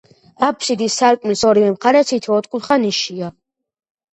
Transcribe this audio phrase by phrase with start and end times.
[0.45, 3.31] აფსიდის სარკმლის ორივე მხარეს თითო ოთხკუთხა ნიშია.